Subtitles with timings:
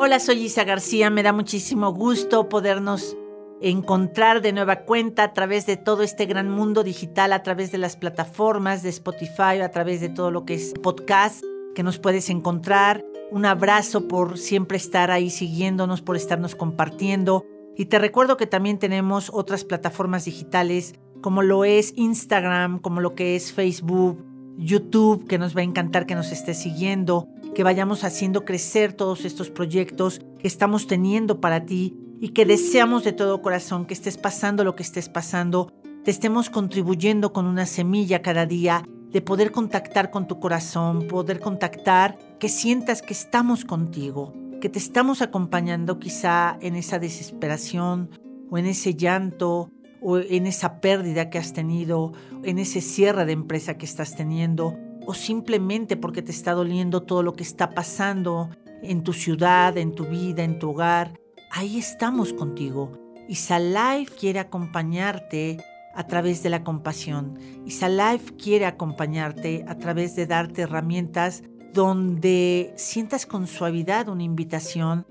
[0.00, 1.10] Hola, soy Isa García.
[1.10, 3.16] Me da muchísimo gusto podernos
[3.60, 7.78] encontrar de nueva cuenta a través de todo este gran mundo digital, a través de
[7.78, 11.42] las plataformas de Spotify, a través de todo lo que es podcast
[11.74, 13.04] que nos puedes encontrar.
[13.32, 17.44] Un abrazo por siempre estar ahí siguiéndonos, por estarnos compartiendo.
[17.76, 23.16] Y te recuerdo que también tenemos otras plataformas digitales como lo es Instagram, como lo
[23.16, 24.24] que es Facebook,
[24.58, 27.26] YouTube, que nos va a encantar que nos esté siguiendo,
[27.58, 33.02] que vayamos haciendo crecer todos estos proyectos que estamos teniendo para ti y que deseamos
[33.02, 35.72] de todo corazón que estés pasando lo que estés pasando,
[36.04, 41.40] te estemos contribuyendo con una semilla cada día de poder contactar con tu corazón, poder
[41.40, 48.08] contactar, que sientas que estamos contigo, que te estamos acompañando quizá en esa desesperación
[48.52, 52.12] o en ese llanto o en esa pérdida que has tenido,
[52.44, 57.22] en ese cierre de empresa que estás teniendo, o simplemente porque te está doliendo todo
[57.22, 58.50] lo que está pasando
[58.82, 61.18] en tu ciudad, en tu vida, en tu hogar,
[61.50, 62.92] ahí estamos contigo.
[63.26, 67.38] Isalife quiere acompañarte a través de la compasión.
[67.64, 75.06] Isalife quiere acompañarte a través de darte herramientas donde sientas con suavidad una invitación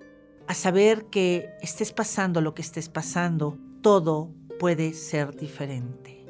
[0.48, 6.24] a saber que estés pasando lo que estés pasando, todo puede ser diferente.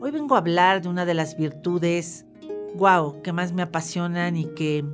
[0.00, 2.24] Hoy vengo a hablar de una de las virtudes,
[2.76, 4.84] wow, que más me apasionan y que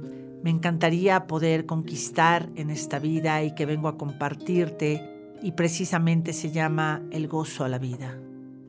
[0.42, 6.50] me encantaría poder conquistar en esta vida y que vengo a compartirte y precisamente se
[6.50, 8.18] llama el gozo a la vida.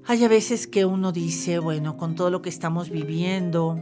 [0.05, 3.79] Hay a veces que uno dice, bueno, con todo lo que estamos viviendo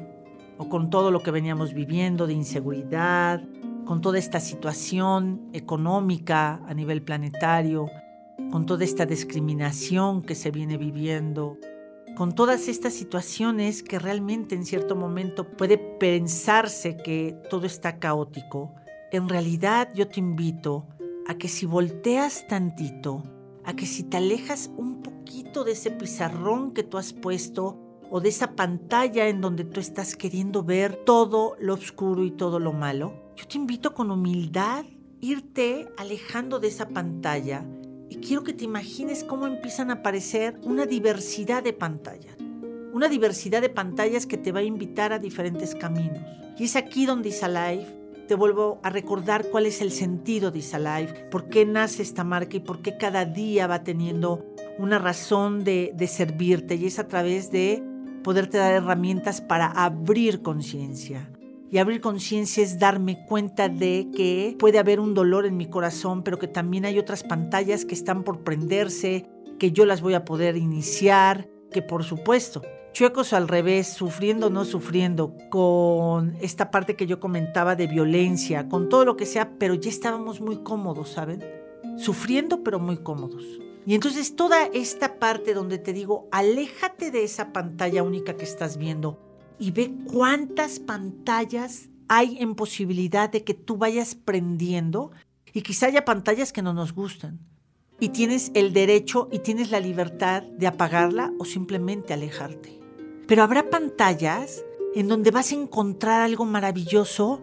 [0.58, 3.42] o con todo lo que veníamos viviendo de inseguridad,
[3.86, 7.90] con toda esta situación económica a nivel planetario,
[8.52, 11.58] con toda esta discriminación que se viene viviendo,
[12.18, 18.74] con todas estas situaciones que realmente en cierto momento puede pensarse que todo está caótico,
[19.12, 20.88] en realidad yo te invito
[21.28, 23.22] a que si volteas tantito,
[23.64, 27.78] a que si te alejas un poquito de ese pizarrón que tú has puesto
[28.10, 32.58] o de esa pantalla en donde tú estás queriendo ver todo lo oscuro y todo
[32.58, 34.86] lo malo, yo te invito con humildad
[35.22, 37.64] irte alejando de esa pantalla
[38.10, 42.36] y quiero que te imagines cómo empiezan a aparecer una diversidad de pantallas.
[42.94, 46.20] Una diversidad de pantallas que te va a invitar a diferentes caminos.
[46.58, 47.96] Y es aquí donde Isalife
[48.28, 52.58] te vuelvo a recordar cuál es el sentido de Isalife, por qué nace esta marca
[52.58, 54.46] y por qué cada día va teniendo
[54.78, 56.76] una razón de, de servirte.
[56.76, 57.84] Y es a través de
[58.24, 61.32] poderte dar herramientas para abrir conciencia,
[61.70, 66.24] y abrir conciencia es darme cuenta de que puede haber un dolor en mi corazón,
[66.24, 69.30] pero que también hay otras pantallas que están por prenderse,
[69.60, 72.62] que yo las voy a poder iniciar, que por supuesto,
[72.94, 78.70] chuecos al revés, sufriendo o no sufriendo, con esta parte que yo comentaba de violencia,
[78.70, 81.44] con todo lo que sea, pero ya estábamos muy cómodos, ¿saben?
[81.98, 83.44] Sufriendo, pero muy cómodos.
[83.86, 88.78] Y entonces toda esta parte donde te digo, aléjate de esa pantalla única que estás
[88.78, 89.27] viendo,
[89.60, 95.12] y ve cuántas pantallas hay en posibilidad de que tú vayas prendiendo
[95.54, 97.40] y quizá haya pantallas que no nos gustan.
[98.00, 102.80] Y tienes el derecho y tienes la libertad de apagarla o simplemente alejarte.
[103.28, 104.64] Pero habrá pantallas
[104.94, 107.42] en donde vas a encontrar algo maravilloso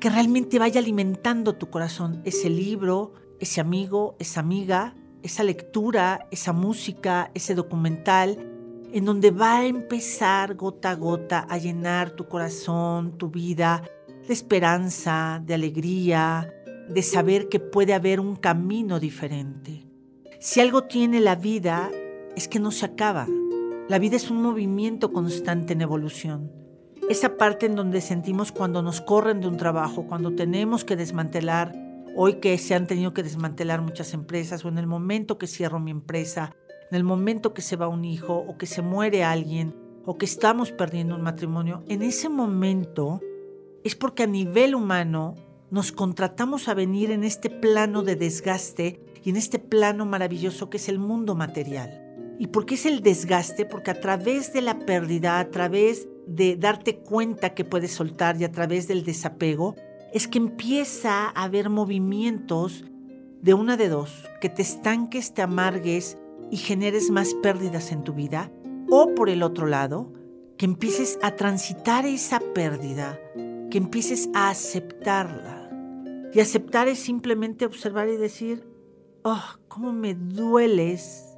[0.00, 2.20] que realmente vaya alimentando tu corazón.
[2.24, 8.53] Ese libro, ese amigo, esa amiga, esa lectura, esa música, ese documental,
[8.94, 13.82] en donde va a empezar gota a gota a llenar tu corazón, tu vida
[14.24, 16.54] de esperanza, de alegría,
[16.88, 19.84] de saber que puede haber un camino diferente.
[20.38, 21.90] Si algo tiene la vida
[22.36, 23.26] es que no se acaba.
[23.88, 26.52] La vida es un movimiento constante en evolución.
[27.10, 31.74] Esa parte en donde sentimos cuando nos corren de un trabajo, cuando tenemos que desmantelar,
[32.14, 35.80] hoy que se han tenido que desmantelar muchas empresas o en el momento que cierro
[35.80, 36.54] mi empresa,
[36.90, 39.74] en el momento que se va un hijo o que se muere alguien
[40.04, 43.20] o que estamos perdiendo un matrimonio, en ese momento
[43.84, 45.34] es porque a nivel humano
[45.70, 50.76] nos contratamos a venir en este plano de desgaste y en este plano maravilloso que
[50.76, 52.00] es el mundo material.
[52.38, 53.64] ¿Y por qué es el desgaste?
[53.64, 58.44] Porque a través de la pérdida, a través de darte cuenta que puedes soltar y
[58.44, 59.76] a través del desapego,
[60.12, 62.84] es que empieza a haber movimientos
[63.40, 66.18] de una de dos, que te estanques, te amargues
[66.50, 68.50] y generes más pérdidas en tu vida,
[68.90, 70.12] o por el otro lado,
[70.56, 73.18] que empieces a transitar esa pérdida,
[73.70, 75.70] que empieces a aceptarla.
[76.32, 78.68] Y aceptar es simplemente observar y decir,
[79.22, 81.36] oh, cómo me dueles,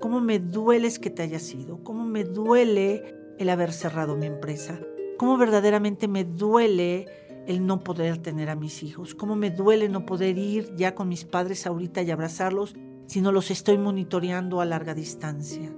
[0.00, 4.80] cómo me dueles que te hayas ido, cómo me duele el haber cerrado mi empresa,
[5.16, 7.06] cómo verdaderamente me duele
[7.46, 11.08] el no poder tener a mis hijos, cómo me duele no poder ir ya con
[11.08, 12.74] mis padres ahorita y abrazarlos,
[13.12, 15.70] si no los estoy monitoreando a larga distancia.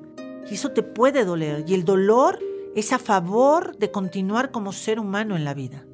[0.48, 1.64] Y eso te puede doler.
[1.66, 2.38] Y el dolor
[2.76, 5.84] es a favor de continuar como ser humano en la vida.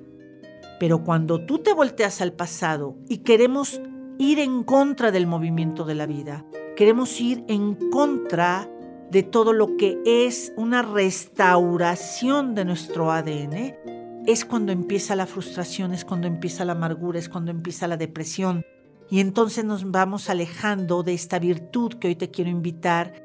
[0.79, 3.81] Pero cuando tú te volteas al pasado y queremos
[4.19, 6.45] ir en contra del movimiento de la vida,
[6.77, 8.71] queremos ir en contra
[9.11, 13.77] de todo lo que es una restauración de nuestro ADN,
[14.27, 18.63] es cuando empieza la frustración, es cuando empieza la amargura, es cuando empieza la depresión.
[19.11, 23.25] Y entonces nos vamos alejando de esta virtud que hoy te quiero invitar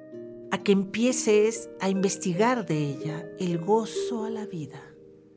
[0.51, 4.81] a que empieces a investigar de ella, el gozo a la vida.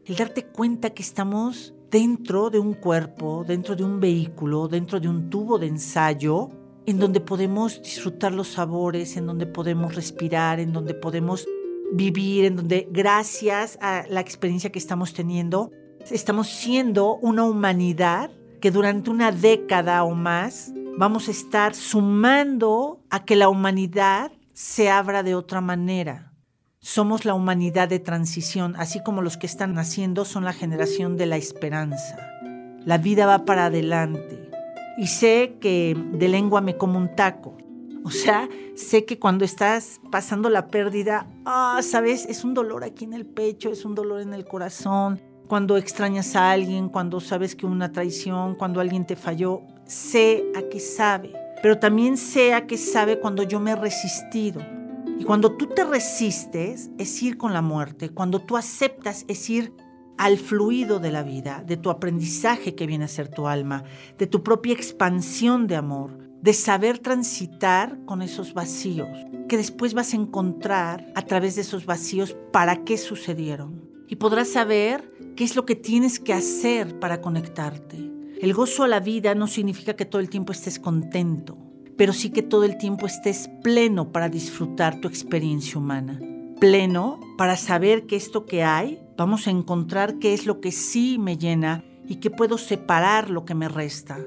[0.06, 5.08] El darte cuenta que estamos dentro de un cuerpo, dentro de un vehículo, dentro de
[5.08, 6.48] un tubo de ensayo,
[6.86, 11.46] en donde podemos disfrutar los sabores, en donde podemos respirar, en donde podemos
[11.92, 15.70] vivir, en donde gracias a la experiencia que estamos teniendo,
[16.10, 23.24] estamos siendo una humanidad que durante una década o más vamos a estar sumando a
[23.24, 26.32] que la humanidad se abra de otra manera.
[26.80, 31.26] Somos la humanidad de transición, así como los que están naciendo son la generación de
[31.26, 32.16] la esperanza.
[32.84, 34.50] La vida va para adelante.
[34.96, 37.56] Y sé que de lengua me como un taco.
[38.04, 43.04] O sea, sé que cuando estás pasando la pérdida, ah, sabes, es un dolor aquí
[43.04, 45.20] en el pecho, es un dolor en el corazón.
[45.48, 50.62] Cuando extrañas a alguien, cuando sabes que una traición, cuando alguien te falló, sé a
[50.68, 54.60] qué sabe pero también sea que sabe cuando yo me he resistido.
[55.18, 59.74] Y cuando tú te resistes es ir con la muerte, cuando tú aceptas es ir
[60.16, 63.84] al fluido de la vida, de tu aprendizaje que viene a ser tu alma,
[64.16, 69.08] de tu propia expansión de amor, de saber transitar con esos vacíos,
[69.48, 73.88] que después vas a encontrar a través de esos vacíos para qué sucedieron.
[74.08, 78.10] Y podrás saber qué es lo que tienes que hacer para conectarte.
[78.40, 81.58] El gozo a la vida no significa que todo el tiempo estés contento,
[81.96, 86.20] pero sí que todo el tiempo estés pleno para disfrutar tu experiencia humana.
[86.58, 91.18] Pleno para saber que esto que hay, vamos a encontrar qué es lo que sí
[91.18, 94.18] me llena y que puedo separar lo que me resta.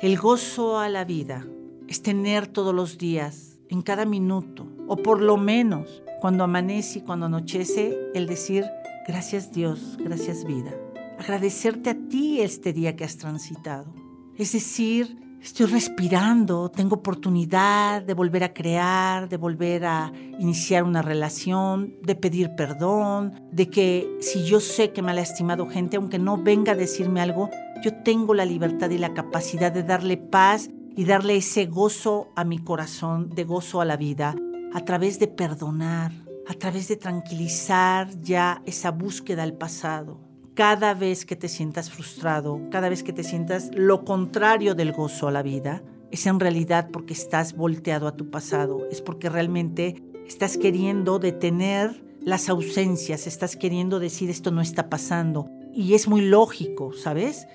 [0.00, 1.46] El gozo a la vida
[1.88, 7.02] es tener todos los días, en cada minuto, o por lo menos cuando amanece y
[7.02, 8.64] cuando anochece, el decir,
[9.06, 10.72] gracias Dios, gracias vida
[11.20, 13.92] agradecerte a ti este día que has transitado.
[14.36, 21.02] Es decir, estoy respirando, tengo oportunidad de volver a crear, de volver a iniciar una
[21.02, 26.18] relación, de pedir perdón, de que si yo sé que me ha lastimado gente, aunque
[26.18, 27.50] no venga a decirme algo,
[27.84, 32.44] yo tengo la libertad y la capacidad de darle paz y darle ese gozo a
[32.44, 34.34] mi corazón, de gozo a la vida,
[34.72, 36.12] a través de perdonar,
[36.50, 40.18] a través de tranquilizar ya esa búsqueda al pasado
[40.54, 45.28] cada vez que te sientas frustrado, cada vez que te sientas lo contrario del gozo
[45.28, 45.80] a la vida,
[46.10, 52.04] es en realidad porque estás volteado a tu pasado, es porque realmente estás queriendo detener
[52.20, 55.48] las ausencias, estás queriendo decir esto no está pasando.
[55.72, 57.46] Y es muy lógico, ¿sabes?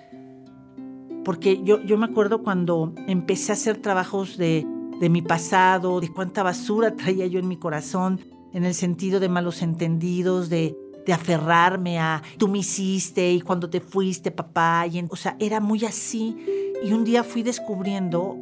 [1.25, 4.65] Porque yo, yo me acuerdo cuando empecé a hacer trabajos de,
[5.01, 8.21] de mi pasado, de cuánta basura traía yo en mi corazón,
[8.55, 13.69] en el sentido de malos entendidos, de, de aferrarme a tú me hiciste y cuando
[13.69, 14.87] te fuiste, papá.
[14.87, 16.37] Y o sea, era muy así.
[16.81, 18.37] Y un día fui descubriendo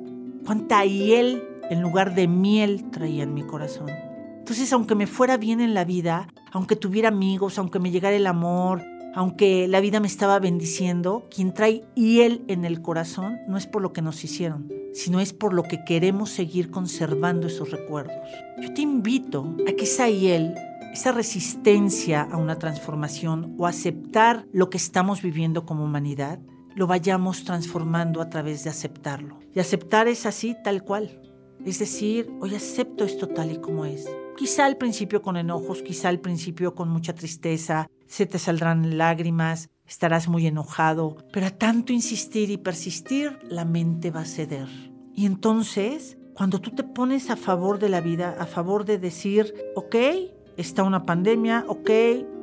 [0.45, 3.89] cuánta hiel en lugar de miel traía en mi corazón.
[4.37, 8.27] Entonces, aunque me fuera bien en la vida, aunque tuviera amigos, aunque me llegara el
[8.27, 13.67] amor, aunque la vida me estaba bendiciendo, quien trae hiel en el corazón no es
[13.67, 18.15] por lo que nos hicieron, sino es por lo que queremos seguir conservando esos recuerdos.
[18.61, 20.55] Yo te invito a que esa hiel
[20.93, 26.39] esa resistencia a una transformación o aceptar lo que estamos viviendo como humanidad,
[26.75, 29.39] lo vayamos transformando a través de aceptarlo.
[29.55, 31.19] Y aceptar es así, tal cual.
[31.65, 34.07] Es decir, hoy acepto esto tal y como es.
[34.37, 39.69] Quizá al principio con enojos, quizá al principio con mucha tristeza, se te saldrán lágrimas,
[39.87, 44.67] estarás muy enojado, pero a tanto insistir y persistir, la mente va a ceder.
[45.13, 49.53] Y entonces, cuando tú te pones a favor de la vida, a favor de decir,
[49.75, 49.95] ok,
[50.57, 51.89] está una pandemia, ok,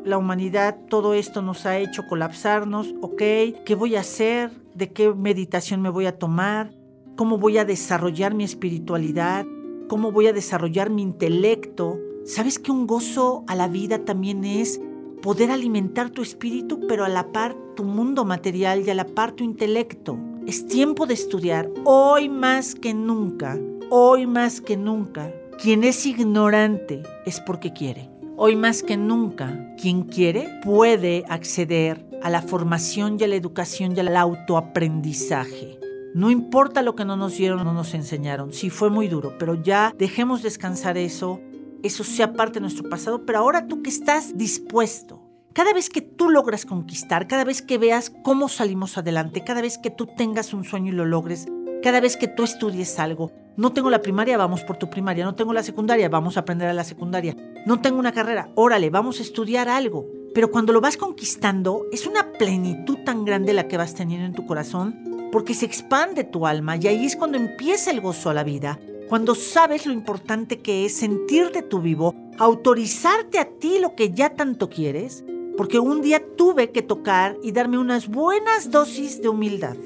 [0.05, 3.23] la humanidad, todo esto nos ha hecho colapsarnos, ok,
[3.67, 4.53] ¿qué voy a hacer?
[4.75, 6.73] ¿De qué meditación me voy a tomar?
[7.17, 9.45] ¿Cómo voy a desarrollar mi espiritualidad?
[9.91, 11.99] ¿Cómo voy a desarrollar mi intelecto?
[12.25, 14.81] ¿Sabes que un gozo a la vida también es
[15.21, 19.33] poder alimentar tu espíritu, pero a la par tu mundo material y a la par
[19.33, 20.17] tu intelecto?
[20.47, 23.59] Es tiempo de estudiar hoy más que nunca,
[23.91, 28.09] hoy más que nunca quien es ignorante es porque quiere.
[28.37, 33.97] Hoy más que nunca, quien quiere puede acceder a la formación y a la educación
[33.97, 35.81] y al autoaprendizaje.
[36.13, 39.55] No importa lo que no nos dieron no nos enseñaron, sí fue muy duro, pero
[39.55, 41.41] ya dejemos descansar eso,
[41.85, 46.01] eso sea parte de nuestro pasado, pero ahora tú que estás dispuesto, cada vez que
[46.01, 50.53] tú logras conquistar, cada vez que veas cómo salimos adelante, cada vez que tú tengas
[50.53, 51.47] un sueño y lo logres,
[51.81, 55.37] cada vez que tú estudies algo, no tengo la primaria, vamos por tu primaria, no
[55.37, 57.37] tengo la secundaria, vamos a aprender a la secundaria,
[57.67, 60.07] no tengo una carrera, órale, vamos a estudiar algo.
[60.33, 64.33] Pero cuando lo vas conquistando, es una plenitud tan grande la que vas teniendo en
[64.33, 68.35] tu corazón porque se expande tu alma y ahí es cuando empieza el gozo a
[68.35, 73.97] la vida, cuando sabes lo importante que es sentirte tu vivo, autorizarte a ti lo
[73.97, 75.25] que ya tanto quieres,
[75.57, 79.77] porque un día tuve que tocar y darme unas buenas dosis de humildad.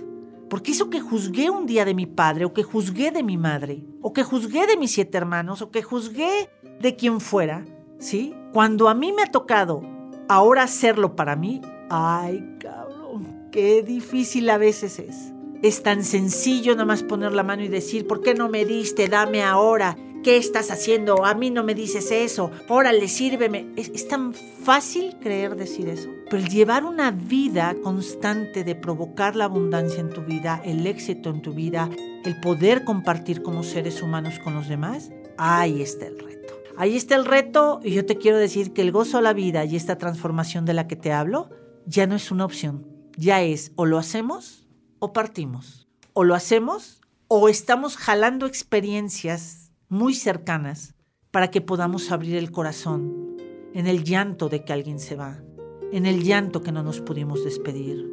[0.49, 3.85] Porque eso que juzgué un día de mi padre, o que juzgué de mi madre,
[4.03, 7.65] o que juzgué de mis siete hermanos, o que juzgué de quien fuera,
[7.99, 8.35] ¿sí?
[8.53, 9.83] Cuando a mí me ha tocado
[10.29, 11.61] ahora hacerlo para mí,
[11.91, 15.34] ay cabrón, qué difícil a veces es.
[15.65, 19.09] Es tan sencillo nada más poner la mano y decir, ¿por qué no me diste?
[19.09, 19.97] Dame ahora.
[20.23, 21.25] ¿Qué estás haciendo?
[21.25, 22.51] A mí no me dices eso.
[22.69, 23.73] Órale, sírveme.
[23.75, 26.11] Es, es tan fácil creer decir eso.
[26.29, 31.31] Pero el llevar una vida constante de provocar la abundancia en tu vida, el éxito
[31.31, 31.89] en tu vida,
[32.27, 36.61] el poder compartir como seres humanos con los demás, ahí está el reto.
[36.77, 39.65] Ahí está el reto y yo te quiero decir que el gozo a la vida
[39.65, 41.49] y esta transformación de la que te hablo
[41.87, 42.87] ya no es una opción.
[43.17, 44.64] Ya es o lo hacemos
[45.13, 45.87] partimos.
[46.13, 50.95] O lo hacemos o estamos jalando experiencias muy cercanas
[51.31, 53.37] para que podamos abrir el corazón
[53.75, 55.43] en el llanto de que alguien se va,
[55.91, 58.09] en el llanto que no nos pudimos despedir,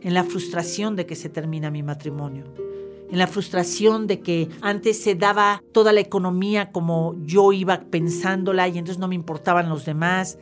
[0.00, 2.44] en la frustración de que se termina mi matrimonio,
[3.10, 8.68] en la frustración de que antes se daba toda la economía como yo iba pensándola
[8.68, 10.38] y entonces no me importaban los demás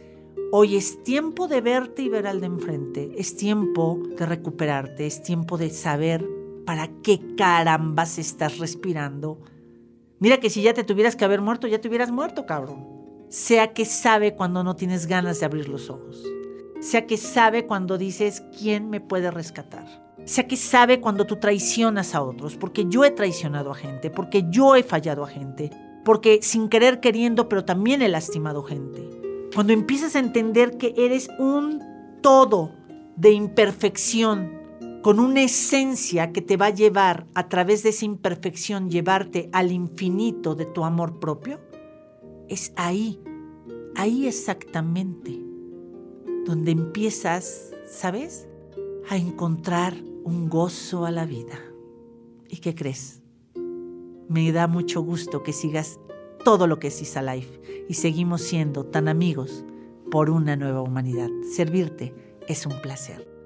[0.52, 3.12] Hoy es tiempo de verte y ver al de enfrente.
[3.16, 5.06] Es tiempo de recuperarte.
[5.06, 6.28] Es tiempo de saber
[6.66, 9.38] para qué carambas estás respirando.
[10.18, 12.84] Mira que si ya te tuvieras que haber muerto, ya te hubieras muerto, cabrón.
[13.28, 16.20] Sea que sabe cuando no tienes ganas de abrir los ojos.
[16.80, 19.86] Sea que sabe cuando dices, ¿quién me puede rescatar?
[20.24, 24.44] Sea que sabe cuando tú traicionas a otros, porque yo he traicionado a gente, porque
[24.50, 25.70] yo he fallado a gente,
[26.04, 29.09] porque sin querer queriendo, pero también he lastimado gente.
[29.54, 31.82] Cuando empiezas a entender que eres un
[32.22, 32.72] todo
[33.16, 34.60] de imperfección,
[35.02, 39.72] con una esencia que te va a llevar a través de esa imperfección, llevarte al
[39.72, 41.58] infinito de tu amor propio,
[42.48, 43.20] es ahí,
[43.96, 45.40] ahí exactamente,
[46.44, 48.46] donde empiezas, ¿sabes?
[49.08, 51.58] A encontrar un gozo a la vida.
[52.48, 53.22] ¿Y qué crees?
[54.28, 55.98] Me da mucho gusto que sigas
[56.44, 59.64] todo lo que es Isa Life y seguimos siendo tan amigos
[60.10, 61.28] por una nueva humanidad.
[61.54, 62.14] Servirte
[62.48, 63.39] es un placer.